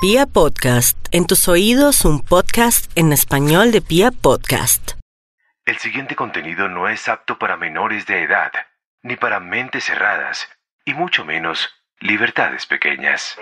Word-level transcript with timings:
Pia 0.00 0.26
Podcast, 0.26 0.96
en 1.10 1.26
tus 1.26 1.48
oídos 1.48 2.04
un 2.04 2.20
podcast 2.20 2.88
en 2.94 3.12
español 3.12 3.72
de 3.72 3.80
Pia 3.80 4.12
Podcast. 4.12 4.92
El 5.66 5.78
siguiente 5.78 6.14
contenido 6.14 6.68
no 6.68 6.88
es 6.88 7.08
apto 7.08 7.36
para 7.36 7.56
menores 7.56 8.06
de 8.06 8.22
edad, 8.22 8.52
ni 9.02 9.16
para 9.16 9.40
mentes 9.40 9.86
cerradas, 9.86 10.48
y 10.84 10.94
mucho 10.94 11.24
menos 11.24 11.70
libertades 11.98 12.64
pequeñas. 12.64 13.36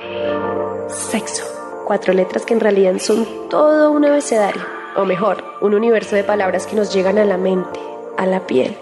Sexo. 0.88 1.44
Cuatro 1.86 2.14
letras 2.14 2.46
que 2.46 2.54
en 2.54 2.60
realidad 2.60 2.98
son 3.00 3.50
todo 3.50 3.90
un 3.90 4.06
abecedario, 4.06 4.64
o 4.96 5.04
mejor, 5.04 5.58
un 5.60 5.74
universo 5.74 6.16
de 6.16 6.24
palabras 6.24 6.66
que 6.66 6.74
nos 6.74 6.90
llegan 6.90 7.18
a 7.18 7.26
la 7.26 7.36
mente, 7.36 7.78
a 8.16 8.24
la 8.24 8.46
piel, 8.46 8.74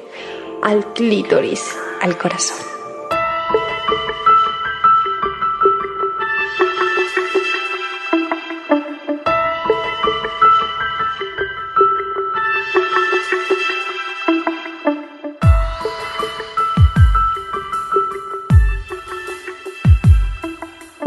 al 0.62 0.92
clítoris, 0.92 1.76
al 2.00 2.16
corazón. 2.16 2.73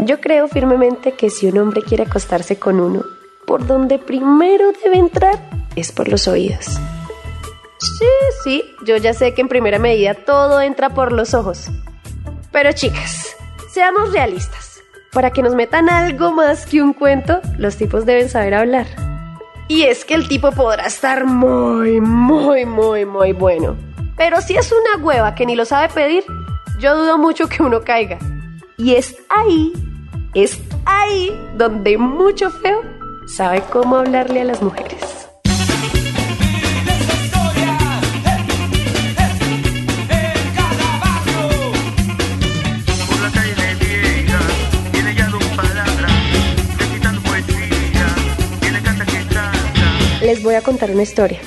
Yo 0.00 0.20
creo 0.20 0.46
firmemente 0.46 1.12
que 1.12 1.28
si 1.28 1.48
un 1.48 1.58
hombre 1.58 1.82
quiere 1.82 2.04
acostarse 2.04 2.58
con 2.58 2.78
uno, 2.78 3.02
por 3.46 3.66
donde 3.66 3.98
primero 3.98 4.70
debe 4.84 4.98
entrar 4.98 5.50
es 5.74 5.90
por 5.90 6.08
los 6.08 6.28
oídos. 6.28 6.78
Sí, 7.80 8.06
sí, 8.44 8.64
yo 8.84 8.96
ya 8.96 9.12
sé 9.12 9.34
que 9.34 9.40
en 9.40 9.48
primera 9.48 9.78
medida 9.78 10.14
todo 10.14 10.60
entra 10.60 10.90
por 10.90 11.12
los 11.12 11.34
ojos. 11.34 11.68
Pero 12.52 12.72
chicas, 12.72 13.36
seamos 13.72 14.12
realistas. 14.12 14.80
Para 15.12 15.30
que 15.30 15.42
nos 15.42 15.54
metan 15.54 15.88
algo 15.88 16.32
más 16.32 16.66
que 16.66 16.82
un 16.82 16.92
cuento, 16.92 17.40
los 17.56 17.76
tipos 17.76 18.06
deben 18.06 18.28
saber 18.28 18.54
hablar. 18.54 18.86
Y 19.66 19.82
es 19.82 20.04
que 20.04 20.14
el 20.14 20.28
tipo 20.28 20.52
podrá 20.52 20.86
estar 20.86 21.24
muy, 21.24 22.00
muy, 22.00 22.64
muy, 22.66 23.04
muy 23.04 23.32
bueno. 23.32 23.76
Pero 24.16 24.40
si 24.40 24.56
es 24.56 24.72
una 24.72 25.04
hueva 25.04 25.34
que 25.34 25.46
ni 25.46 25.56
lo 25.56 25.64
sabe 25.64 25.92
pedir, 25.92 26.24
yo 26.78 26.96
dudo 26.96 27.18
mucho 27.18 27.48
que 27.48 27.62
uno 27.62 27.82
caiga. 27.82 28.18
Y 28.76 28.94
es 28.94 29.16
ahí 29.28 29.72
es 30.34 30.58
ahí 30.84 31.32
donde 31.56 31.96
mucho 31.98 32.50
feo 32.50 32.82
sabe 33.26 33.62
cómo 33.70 33.96
hablarle 33.96 34.42
a 34.42 34.44
las 34.44 34.62
mujeres. 34.62 35.18
Les 50.20 50.42
voy 50.42 50.56
a 50.56 50.60
contar 50.60 50.90
una 50.90 51.02
historia. 51.02 51.38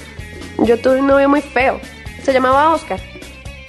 Yo 0.58 0.80
tuve 0.80 1.02
un 1.02 1.08
novio 1.08 1.30
muy 1.30 1.42
feo. 1.42 1.80
Se 2.24 2.34
llamaba 2.34 2.74
Oscar. 2.74 3.00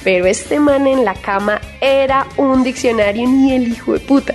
Pero 0.02 0.24
este 0.26 0.58
man 0.58 0.86
en 0.86 1.04
la 1.04 1.14
cama 1.14 1.60
era 1.82 2.26
un 2.38 2.62
diccionario 2.62 3.28
ni 3.28 3.54
el 3.54 3.68
hijo 3.68 3.92
de 3.92 4.00
puta. 4.00 4.34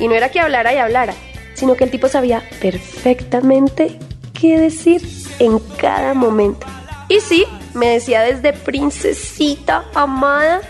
Y 0.00 0.08
no 0.08 0.14
era 0.14 0.30
que 0.30 0.40
hablara 0.40 0.74
y 0.74 0.78
hablara, 0.78 1.14
sino 1.54 1.76
que 1.76 1.84
el 1.84 1.90
tipo 1.90 2.08
sabía 2.08 2.42
perfectamente 2.60 3.98
qué 4.40 4.58
decir 4.58 5.02
en 5.38 5.58
cada 5.78 6.14
momento. 6.14 6.66
Y 7.08 7.20
sí, 7.20 7.44
me 7.74 7.88
decía 7.88 8.22
desde 8.22 8.52
princesita 8.52 9.84
amada 9.94 10.60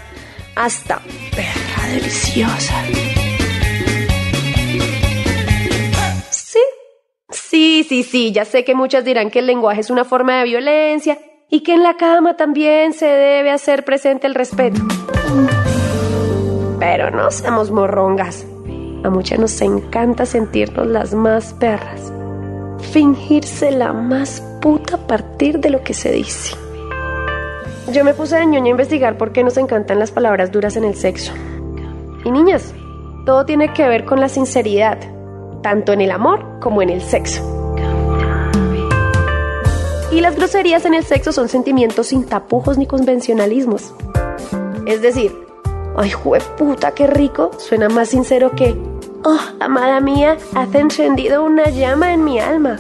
hasta 0.57 1.01
perra 1.37 1.89
deliciosa. 1.93 2.75
Sí, 6.31 6.59
sí, 7.31 7.87
sí, 7.89 8.03
sí, 8.03 8.33
ya 8.33 8.45
sé 8.45 8.65
que 8.65 8.75
muchas 8.75 9.05
dirán 9.05 9.31
que 9.31 9.39
el 9.39 9.47
lenguaje 9.47 9.81
es 9.81 9.91
una 9.91 10.05
forma 10.05 10.39
de 10.39 10.45
violencia 10.45 11.19
y 11.49 11.61
que 11.61 11.75
en 11.75 11.83
la 11.83 11.97
cama 11.97 12.37
también 12.37 12.93
se 12.93 13.07
debe 13.07 13.51
hacer 13.51 13.85
presente 13.85 14.27
el 14.27 14.35
respeto. 14.35 14.81
Pero 16.79 17.11
no 17.11 17.31
seamos 17.31 17.71
morrongas. 17.71 18.47
A 19.03 19.11
muchas 19.11 19.39
nos 19.39 19.61
encanta 19.63 20.27
sentirnos 20.27 20.87
las 20.87 21.15
más 21.15 21.55
perras. 21.55 22.13
Fingirse 22.93 23.71
la 23.71 23.93
más 23.93 24.43
puta 24.61 24.97
a 24.97 25.07
partir 25.07 25.59
de 25.61 25.71
lo 25.71 25.83
que 25.83 25.95
se 25.95 26.13
dice. 26.13 26.55
Yo 27.93 28.05
me 28.05 28.15
puse 28.15 28.37
de 28.37 28.47
ñoña 28.47 28.67
a 28.67 28.71
investigar 28.71 29.17
por 29.17 29.33
qué 29.33 29.43
nos 29.43 29.57
encantan 29.57 29.99
las 29.99 30.11
palabras 30.11 30.53
duras 30.53 30.77
en 30.77 30.85
el 30.85 30.95
sexo. 30.95 31.33
Y 32.25 32.31
niñas, 32.31 32.75
todo 33.25 33.47
tiene 33.47 33.73
que 33.73 33.89
ver 33.89 34.05
con 34.05 34.21
la 34.21 34.29
sinceridad, 34.29 34.99
tanto 35.63 35.93
en 35.93 36.03
el 36.03 36.11
amor 36.11 36.61
como 36.61 36.83
en 36.83 36.91
el 36.91 37.01
sexo. 37.01 37.43
Y 40.13 40.21
las 40.21 40.37
groserías 40.37 40.85
en 40.85 40.95
el 40.95 41.05
sexo 41.05 41.33
son 41.33 41.49
sentimientos 41.49 42.09
sin 42.09 42.25
tapujos 42.27 42.77
ni 42.77 42.87
convencionalismos. 42.87 43.95
Es 44.87 45.03
decir, 45.03 45.33
ay, 45.97 46.13
puta, 46.59 46.93
qué 46.93 47.07
rico, 47.07 47.51
suena 47.59 47.89
más 47.89 48.09
sincero 48.09 48.51
que, 48.57 48.77
Oh, 49.23 49.39
amada 49.61 50.01
mía, 50.01 50.39
has 50.55 50.75
encendido 50.75 51.45
una 51.45 51.69
llama 51.69 52.15
en 52.15 52.25
mi 52.25 52.41
alma. 52.41 52.79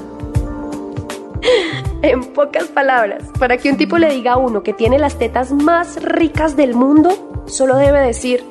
En 2.00 2.32
pocas 2.32 2.64
palabras, 2.68 3.24
para 3.38 3.58
que 3.58 3.70
un 3.70 3.76
tipo 3.76 3.98
le 3.98 4.08
diga 4.08 4.32
a 4.32 4.36
uno 4.38 4.62
que 4.62 4.72
tiene 4.72 4.98
las 4.98 5.18
tetas 5.18 5.52
más 5.52 6.02
ricas 6.02 6.56
del 6.56 6.74
mundo, 6.74 7.44
solo 7.46 7.76
debe 7.76 8.00
decir, 8.00 8.42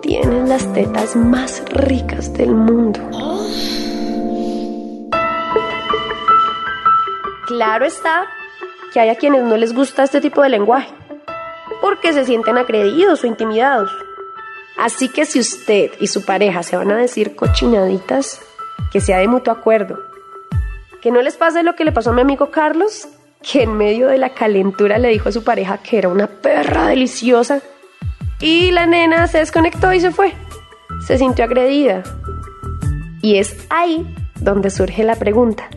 tienes 0.00 0.48
las 0.48 0.72
tetas 0.72 1.16
más 1.16 1.62
ricas 1.70 2.32
del 2.32 2.54
mundo. 2.54 2.98
Claro 7.46 7.84
está 7.84 8.26
que 8.94 9.00
hay 9.00 9.10
a 9.10 9.16
quienes 9.16 9.42
no 9.42 9.58
les 9.58 9.74
gusta 9.74 10.04
este 10.04 10.22
tipo 10.22 10.40
de 10.42 10.48
lenguaje, 10.48 10.88
porque 11.82 12.14
se 12.14 12.24
sienten 12.24 12.56
agredidos 12.56 13.22
o 13.22 13.26
intimidados. 13.26 13.90
Así 14.78 15.08
que 15.08 15.26
si 15.26 15.40
usted 15.40 15.90
y 15.98 16.06
su 16.06 16.24
pareja 16.24 16.62
se 16.62 16.76
van 16.76 16.92
a 16.92 16.96
decir 16.96 17.34
cochinaditas, 17.34 18.40
que 18.92 19.00
sea 19.00 19.18
de 19.18 19.26
mutuo 19.26 19.52
acuerdo. 19.52 19.98
Que 21.02 21.10
no 21.10 21.20
les 21.20 21.36
pase 21.36 21.64
lo 21.64 21.74
que 21.74 21.84
le 21.84 21.90
pasó 21.90 22.10
a 22.10 22.12
mi 22.12 22.20
amigo 22.20 22.52
Carlos, 22.52 23.08
que 23.42 23.64
en 23.64 23.76
medio 23.76 24.06
de 24.06 24.18
la 24.18 24.30
calentura 24.30 24.98
le 24.98 25.08
dijo 25.08 25.28
a 25.28 25.32
su 25.32 25.42
pareja 25.42 25.78
que 25.78 25.98
era 25.98 26.08
una 26.08 26.28
perra 26.28 26.86
deliciosa. 26.86 27.60
Y 28.40 28.70
la 28.70 28.86
nena 28.86 29.26
se 29.26 29.38
desconectó 29.38 29.92
y 29.92 30.00
se 30.00 30.12
fue. 30.12 30.32
Se 31.04 31.18
sintió 31.18 31.44
agredida. 31.44 32.04
Y 33.20 33.38
es 33.38 33.66
ahí 33.70 34.06
donde 34.40 34.70
surge 34.70 35.02
la 35.02 35.16
pregunta. 35.16 35.68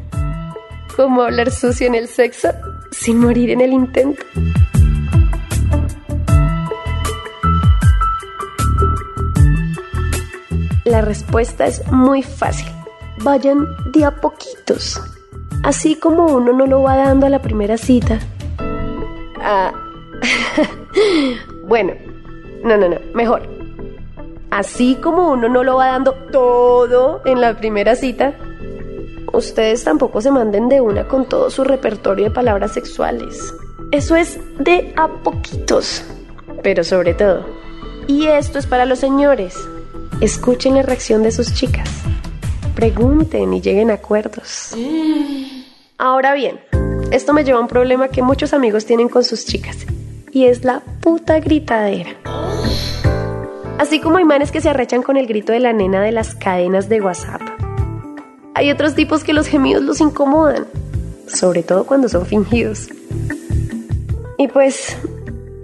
¿Cómo 0.95 1.23
hablar 1.23 1.49
sucio 1.49 1.87
en 1.87 1.95
el 1.95 2.07
sexo 2.07 2.49
sin 2.91 3.17
morir 3.17 3.49
en 3.49 3.61
el 3.61 3.73
intento? 3.73 4.23
Respuesta 11.11 11.65
es 11.65 11.85
muy 11.91 12.23
fácil. 12.23 12.71
Vayan 13.21 13.67
de 13.91 14.05
a 14.05 14.11
poquitos. 14.11 15.01
Así 15.61 15.97
como 15.97 16.25
uno 16.27 16.53
no 16.53 16.65
lo 16.65 16.83
va 16.83 16.95
dando 16.95 17.25
a 17.25 17.29
la 17.29 17.41
primera 17.41 17.77
cita. 17.77 18.17
Ah. 19.41 19.73
bueno, 21.67 21.91
no, 22.63 22.77
no, 22.77 22.87
no, 22.87 22.95
mejor. 23.13 23.41
Así 24.51 24.95
como 25.03 25.33
uno 25.33 25.49
no 25.49 25.65
lo 25.65 25.75
va 25.75 25.87
dando 25.87 26.13
todo 26.31 27.21
en 27.25 27.41
la 27.41 27.57
primera 27.57 27.97
cita, 27.97 28.33
ustedes 29.33 29.83
tampoco 29.83 30.21
se 30.21 30.31
manden 30.31 30.69
de 30.69 30.79
una 30.79 31.09
con 31.09 31.25
todo 31.25 31.49
su 31.49 31.65
repertorio 31.65 32.29
de 32.29 32.31
palabras 32.31 32.71
sexuales. 32.71 33.53
Eso 33.91 34.15
es 34.15 34.39
de 34.59 34.93
a 34.95 35.09
poquitos, 35.09 36.05
pero 36.63 36.85
sobre 36.85 37.13
todo. 37.13 37.45
Y 38.07 38.27
esto 38.27 38.59
es 38.59 38.65
para 38.65 38.85
los 38.85 38.99
señores. 38.99 39.57
Escuchen 40.21 40.75
la 40.75 40.83
reacción 40.83 41.23
de 41.23 41.31
sus 41.31 41.51
chicas. 41.51 41.89
Pregunten 42.75 43.55
y 43.55 43.59
lleguen 43.59 43.89
a 43.89 43.95
acuerdos. 43.95 44.75
Ahora 45.97 46.35
bien, 46.35 46.59
esto 47.11 47.33
me 47.33 47.43
lleva 47.43 47.57
a 47.57 47.61
un 47.61 47.67
problema 47.67 48.09
que 48.09 48.21
muchos 48.21 48.53
amigos 48.53 48.85
tienen 48.85 49.09
con 49.09 49.23
sus 49.23 49.47
chicas. 49.47 49.77
Y 50.31 50.45
es 50.45 50.63
la 50.63 50.83
puta 51.01 51.39
gritadera. 51.39 52.11
Así 53.79 53.99
como 53.99 54.17
hay 54.17 54.23
manes 54.23 54.51
que 54.51 54.61
se 54.61 54.69
arrechan 54.69 55.01
con 55.01 55.17
el 55.17 55.25
grito 55.25 55.53
de 55.53 55.59
la 55.59 55.73
nena 55.73 56.03
de 56.03 56.11
las 56.11 56.35
cadenas 56.35 56.87
de 56.87 57.01
WhatsApp. 57.01 57.41
Hay 58.53 58.69
otros 58.69 58.93
tipos 58.93 59.23
que 59.23 59.33
los 59.33 59.47
gemidos 59.47 59.81
los 59.81 60.01
incomodan. 60.01 60.67
Sobre 61.25 61.63
todo 61.63 61.87
cuando 61.87 62.07
son 62.09 62.27
fingidos. 62.27 62.89
Y 64.37 64.47
pues, 64.49 64.95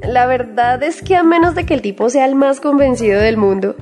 la 0.02 0.26
verdad 0.26 0.82
es 0.82 1.04
que 1.04 1.16
a 1.16 1.22
menos 1.22 1.54
de 1.54 1.68
que 1.68 1.76
el 1.76 1.84
tipo 1.84 2.10
sea 2.10 2.26
el 2.26 2.34
más 2.34 2.60
convencido 2.60 3.22
del 3.22 3.38
mundo, 3.38 3.76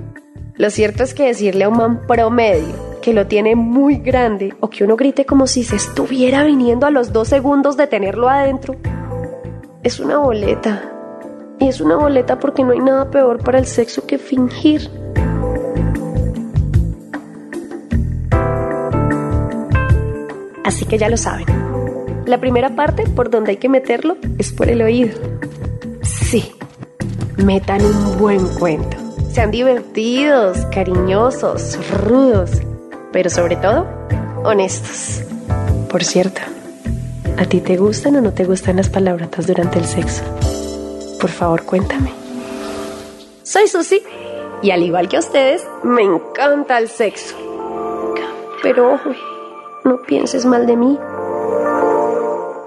lo 0.57 0.69
cierto 0.69 1.03
es 1.03 1.13
que 1.13 1.27
decirle 1.27 1.65
a 1.65 1.69
un 1.69 1.77
man 1.77 2.07
promedio 2.07 2.95
que 3.01 3.13
lo 3.13 3.27
tiene 3.27 3.55
muy 3.55 3.97
grande 3.97 4.55
o 4.61 4.69
que 4.69 4.83
uno 4.83 4.95
grite 4.95 5.25
como 5.25 5.47
si 5.47 5.63
se 5.63 5.75
estuviera 5.75 6.43
viniendo 6.43 6.87
a 6.87 6.91
los 6.91 7.11
dos 7.11 7.27
segundos 7.27 7.75
de 7.75 7.87
tenerlo 7.87 8.29
adentro, 8.29 8.77
es 9.83 9.99
una 9.99 10.17
boleta. 10.17 10.91
Y 11.59 11.67
es 11.67 11.81
una 11.81 11.97
boleta 11.97 12.39
porque 12.39 12.63
no 12.63 12.71
hay 12.71 12.79
nada 12.79 13.11
peor 13.11 13.43
para 13.43 13.59
el 13.59 13.65
sexo 13.65 14.07
que 14.07 14.17
fingir. 14.17 14.89
Así 20.63 20.85
que 20.85 20.97
ya 20.97 21.09
lo 21.09 21.17
saben. 21.17 21.45
La 22.25 22.39
primera 22.39 22.75
parte 22.75 23.03
por 23.07 23.29
donde 23.29 23.51
hay 23.51 23.57
que 23.57 23.69
meterlo 23.69 24.17
es 24.39 24.51
por 24.51 24.69
el 24.69 24.81
oído. 24.81 25.15
Sí, 26.01 26.51
metan 27.37 27.85
un 27.85 28.17
buen 28.17 28.47
cuento. 28.57 29.04
Sean 29.35 29.51
divertidos, 29.51 30.59
cariñosos, 30.67 31.77
rudos, 32.05 32.51
pero 33.11 33.29
sobre 33.29 33.57
todo, 33.57 33.85
honestos. 34.45 35.25
Por 35.89 36.05
cierto, 36.05 36.39
¿a 37.37 37.43
ti 37.43 37.59
te 37.59 37.75
gustan 37.75 38.15
o 38.15 38.21
no 38.21 38.31
te 38.31 38.45
gustan 38.45 38.77
las 38.77 38.87
palabrotas 38.87 39.45
durante 39.45 39.77
el 39.77 39.83
sexo? 39.83 40.23
Por 41.19 41.29
favor, 41.29 41.65
cuéntame. 41.65 42.13
Soy 43.43 43.67
Susi 43.67 44.01
y 44.61 44.71
al 44.71 44.83
igual 44.83 45.09
que 45.09 45.17
ustedes, 45.17 45.67
me 45.83 46.03
encanta 46.03 46.77
el 46.77 46.87
sexo. 46.87 47.35
Pero 48.63 48.93
ojo, 48.93 49.09
no 49.83 50.01
pienses 50.03 50.45
mal 50.45 50.65
de 50.65 50.77
mí. 50.77 50.97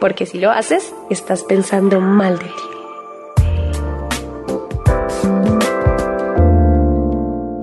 Porque 0.01 0.27
si 0.27 0.39
lo 0.39 0.51
haces, 0.51 0.95
estás 1.09 1.45
pensando 1.45 1.99
mal 1.99 2.39
de 2.39 2.45
ti. 2.45 2.78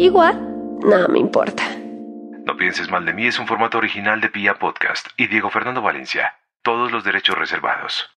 Igual, 0.05 0.37
nada 0.83 1.07
me 1.07 1.17
importa. 1.17 1.63
No 2.45 2.55
pienses 2.55 2.91
mal 2.91 3.05
de 3.05 3.13
mí 3.13 3.25
es 3.25 3.39
un 3.39 3.47
formato 3.47 3.79
original 3.79 4.21
de 4.21 4.29
Pia 4.29 4.59
Podcast 4.59 5.07
y 5.17 5.25
Diego 5.25 5.49
Fernando 5.49 5.81
Valencia. 5.81 6.35
Todos 6.61 6.91
los 6.91 7.03
derechos 7.03 7.35
reservados. 7.35 8.07